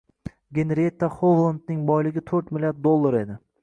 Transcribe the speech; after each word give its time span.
Genrietta 0.57 1.11
Xovlandning 1.19 1.85
boyligi 1.93 2.27
to'rt 2.33 2.53
milliard 2.57 2.85
dollar 2.89 3.25
edi. 3.27 3.43